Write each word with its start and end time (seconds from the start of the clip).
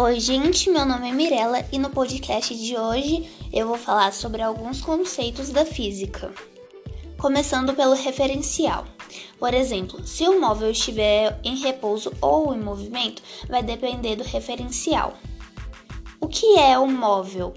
Oi, 0.00 0.20
gente, 0.20 0.70
meu 0.70 0.86
nome 0.86 1.10
é 1.10 1.12
Mirella 1.12 1.66
e 1.72 1.78
no 1.78 1.90
podcast 1.90 2.54
de 2.56 2.78
hoje 2.78 3.28
eu 3.52 3.66
vou 3.66 3.76
falar 3.76 4.12
sobre 4.12 4.40
alguns 4.40 4.80
conceitos 4.80 5.50
da 5.50 5.64
física. 5.64 6.32
Começando 7.18 7.74
pelo 7.74 7.94
referencial. 7.94 8.84
Por 9.40 9.52
exemplo, 9.52 10.06
se 10.06 10.22
o 10.28 10.40
móvel 10.40 10.70
estiver 10.70 11.40
em 11.42 11.56
repouso 11.56 12.12
ou 12.20 12.54
em 12.54 12.60
movimento, 12.60 13.20
vai 13.48 13.60
depender 13.60 14.14
do 14.14 14.22
referencial. 14.22 15.14
O 16.20 16.28
que 16.28 16.56
é 16.56 16.78
um 16.78 16.96
móvel? 16.96 17.52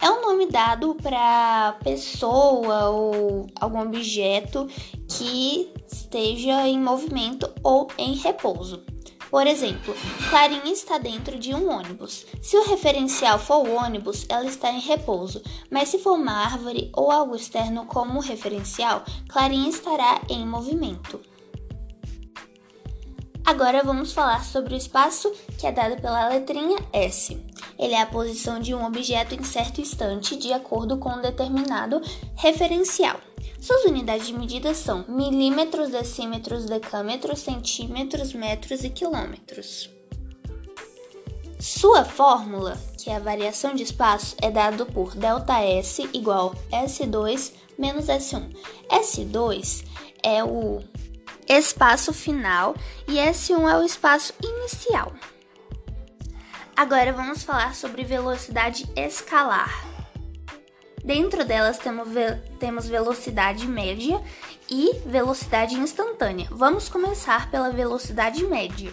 É 0.00 0.10
um 0.10 0.20
nome 0.20 0.46
dado 0.46 0.96
para 0.96 1.78
pessoa 1.84 2.88
ou 2.90 3.46
algum 3.54 3.82
objeto 3.82 4.66
que 5.06 5.70
esteja 5.86 6.66
em 6.66 6.80
movimento 6.80 7.48
ou 7.62 7.86
em 7.96 8.14
repouso. 8.14 8.82
Por 9.30 9.46
exemplo, 9.46 9.94
Clarinha 10.30 10.72
está 10.72 10.98
dentro 10.98 11.38
de 11.38 11.54
um 11.54 11.70
ônibus. 11.70 12.26
Se 12.42 12.56
o 12.56 12.64
referencial 12.64 13.38
for 13.38 13.66
o 13.66 13.74
ônibus, 13.74 14.24
ela 14.28 14.46
está 14.46 14.70
em 14.70 14.80
repouso, 14.80 15.42
mas 15.70 15.88
se 15.90 15.98
for 15.98 16.14
uma 16.14 16.32
árvore 16.32 16.90
ou 16.94 17.10
algo 17.10 17.36
externo 17.36 17.84
como 17.86 18.20
referencial, 18.20 19.04
Clarinha 19.28 19.68
estará 19.68 20.22
em 20.28 20.46
movimento. 20.46 21.20
Agora 23.44 23.82
vamos 23.82 24.12
falar 24.12 24.44
sobre 24.44 24.74
o 24.74 24.76
espaço 24.76 25.32
que 25.58 25.66
é 25.66 25.72
dado 25.72 26.00
pela 26.00 26.28
letrinha 26.28 26.78
S. 26.92 27.34
Ele 27.78 27.94
é 27.94 28.02
a 28.02 28.06
posição 28.06 28.58
de 28.58 28.74
um 28.74 28.84
objeto 28.84 29.34
em 29.34 29.44
certo 29.44 29.80
instante 29.80 30.36
de 30.36 30.52
acordo 30.52 30.98
com 30.98 31.10
um 31.10 31.22
determinado 31.22 32.02
referencial. 32.34 33.20
Suas 33.60 33.84
unidades 33.84 34.26
de 34.26 34.32
medida 34.32 34.74
são 34.74 35.04
milímetros, 35.08 35.90
decímetros, 35.90 36.64
decâmetros, 36.64 37.40
centímetros, 37.40 38.32
metros 38.32 38.84
e 38.84 38.90
quilômetros. 38.90 39.90
Sua 41.60 42.04
fórmula, 42.04 42.78
que 42.96 43.10
é 43.10 43.16
a 43.16 43.20
variação 43.20 43.74
de 43.74 43.82
espaço, 43.82 44.36
é 44.40 44.50
dado 44.50 44.86
por 44.86 45.14
ΔS 45.14 45.98
igual 46.12 46.54
S2 46.70 47.52
menos 47.76 48.06
S1. 48.06 48.54
S2 48.88 49.84
é 50.22 50.42
o 50.44 50.80
espaço 51.48 52.12
final 52.12 52.74
e 53.08 53.14
S1 53.14 53.68
é 53.68 53.76
o 53.76 53.82
espaço 53.82 54.32
inicial. 54.42 55.12
Agora 56.78 57.12
vamos 57.12 57.42
falar 57.42 57.74
sobre 57.74 58.04
velocidade 58.04 58.88
escalar. 58.94 59.84
Dentro 61.04 61.44
delas 61.44 61.76
temos, 61.76 62.08
ve 62.08 62.36
temos 62.60 62.86
velocidade 62.86 63.66
média 63.66 64.22
e 64.70 64.92
velocidade 65.04 65.74
instantânea. 65.74 66.46
Vamos 66.52 66.88
começar 66.88 67.50
pela 67.50 67.72
velocidade 67.72 68.44
média. 68.46 68.92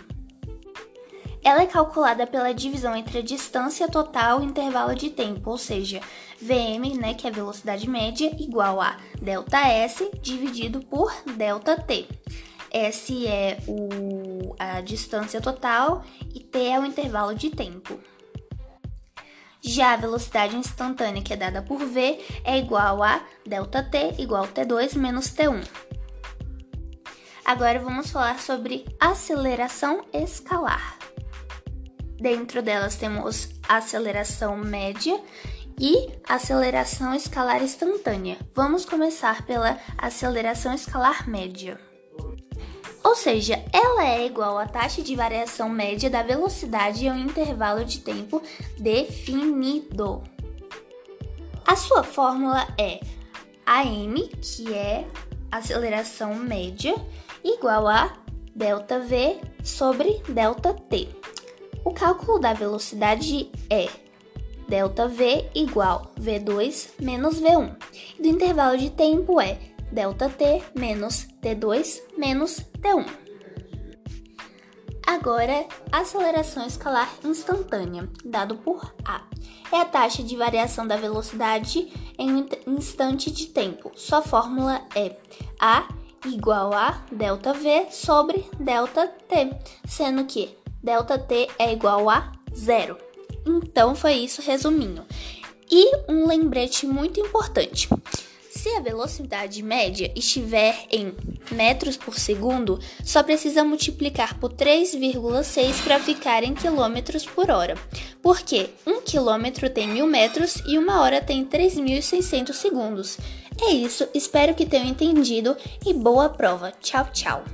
Ela 1.44 1.62
é 1.62 1.68
calculada 1.68 2.26
pela 2.26 2.56
divisão 2.56 2.96
entre 2.96 3.20
a 3.20 3.22
distância 3.22 3.88
total 3.88 4.42
e 4.42 4.46
intervalo 4.46 4.96
de 4.96 5.12
tempo, 5.12 5.52
ou 5.52 5.58
seja, 5.60 6.02
Vm, 6.42 6.98
né, 7.00 7.14
que 7.14 7.28
é 7.28 7.30
a 7.30 7.34
velocidade 7.34 7.88
média, 7.88 8.36
igual 8.40 8.82
a 8.82 8.98
ΔS 9.22 10.10
dividido 10.24 10.80
por 10.80 11.14
ΔT. 11.24 12.08
S 12.72 13.28
é 13.28 13.60
o, 13.68 14.35
a 14.60 14.82
distância 14.82 15.42
total 15.42 16.04
e 16.34 16.40
T 16.40 16.60
é 16.60 16.80
o 16.80 16.86
intervalo 16.86 17.36
de 17.36 17.50
tempo. 17.50 18.00
Já 19.62 19.94
a 19.94 19.98
velocidade 19.98 20.56
instantânea, 20.56 21.24
que 21.24 21.34
é 21.34 21.36
dada 21.36 21.62
por 21.62 21.80
V, 21.80 22.24
é 22.44 22.58
igual 22.60 23.02
a 23.02 23.18
ΔT 23.46 24.22
igual 24.22 24.44
a 24.44 24.48
T2 24.48 24.96
menos 24.96 25.34
T1. 25.34 25.68
Agora 27.44 27.80
vamos 27.80 28.12
falar 28.12 28.40
sobre 28.40 28.86
aceleração 29.00 30.06
escalar. 30.14 31.00
Dentro 32.20 32.62
delas 32.62 32.96
temos 32.96 33.50
aceleração 33.68 34.56
média 34.56 35.20
e 35.80 36.10
aceleração 36.28 37.14
escalar 37.14 37.62
instantânea. 37.64 38.38
Vamos 38.54 38.86
começar 38.86 39.46
pela 39.46 39.80
aceleração 39.98 40.74
escalar 40.74 41.28
média 41.28 41.80
ou 43.16 43.18
seja, 43.18 43.64
ela 43.72 44.06
é 44.06 44.26
igual 44.26 44.58
à 44.58 44.68
taxa 44.68 45.02
de 45.02 45.16
variação 45.16 45.70
média 45.70 46.10
da 46.10 46.22
velocidade 46.22 47.06
em 47.06 47.12
um 47.12 47.18
intervalo 47.18 47.86
de 47.86 48.02
tempo 48.02 48.42
definido. 48.78 50.22
A 51.66 51.78
sua 51.78 52.04
fórmula 52.04 52.68
é 52.78 53.00
AM, 53.66 54.16
que 54.42 54.74
é 54.74 55.08
aceleração 55.50 56.36
média, 56.36 56.94
igual 57.42 57.88
a 57.88 58.18
delta 58.54 59.00
V 59.00 59.40
sobre 59.64 60.22
delta 60.28 60.74
T. 60.74 61.08
O 61.86 61.94
cálculo 61.94 62.38
da 62.38 62.52
velocidade 62.52 63.50
é 63.70 63.88
delta 64.68 65.08
V 65.08 65.50
igual 65.56 66.12
V2 66.20 66.90
menos 67.00 67.40
V1. 67.40 67.78
E 68.20 68.22
do 68.22 68.28
intervalo 68.28 68.78
de 68.78 68.90
tempo 68.90 69.40
é 69.40 69.58
ΔT 69.95 70.79
menos 70.79 71.27
T2 71.43 72.01
menos 72.17 72.61
T1. 72.81 73.07
Agora, 75.07 75.67
aceleração 75.91 76.67
escalar 76.67 77.13
instantânea, 77.25 78.09
dado 78.25 78.57
por 78.57 78.95
A. 79.05 79.23
É 79.73 79.81
a 79.81 79.85
taxa 79.85 80.23
de 80.23 80.37
variação 80.37 80.87
da 80.87 80.97
velocidade 80.97 81.93
em 82.17 82.33
um 82.33 82.47
instante 82.69 83.31
de 83.31 83.47
tempo. 83.47 83.91
Sua 83.97 84.23
fórmula 84.23 84.83
é 84.95 85.17
A 85.59 85.89
igual 86.27 86.73
a 86.73 87.03
ΔV 87.11 87.91
sobre 87.91 88.45
ΔT, 88.59 89.57
sendo 89.87 90.25
que 90.25 90.57
ΔT 90.83 91.49
é 91.59 91.73
igual 91.73 92.09
a 92.09 92.33
zero. 92.55 92.97
Então 93.47 93.95
foi 93.95 94.15
isso, 94.15 94.43
resuminho. 94.43 95.05
E 95.71 95.97
um 96.09 96.27
lembrete 96.27 96.87
muito 96.87 97.21
importante. 97.21 97.89
Se 98.66 98.76
a 98.76 98.80
velocidade 98.80 99.62
média 99.62 100.12
estiver 100.16 100.88
em 100.92 101.14
metros 101.52 101.96
por 101.96 102.18
segundo, 102.18 102.80
só 103.04 103.22
precisa 103.22 103.64
multiplicar 103.64 104.40
por 104.40 104.52
3,6 104.54 105.84
para 105.84 106.00
ficar 106.00 106.44
em 106.44 106.56
quilômetros 106.56 107.28
por 107.28 107.52
hora, 107.52 107.78
porque 108.24 108.72
um 108.84 109.02
quilômetro 109.02 109.70
tem 109.70 109.88
mil 109.88 110.08
metros 110.08 110.64
e 110.66 110.80
uma 110.80 111.00
hora 111.00 111.22
tem 111.22 111.46
3.600 111.46 112.54
segundos. 112.54 113.20
É 113.62 113.70
isso, 113.70 114.10
espero 114.16 114.56
que 114.56 114.66
tenham 114.66 114.88
entendido 114.88 115.56
e 115.86 115.94
boa 115.94 116.28
prova. 116.28 116.74
Tchau, 116.82 117.08
tchau! 117.14 117.46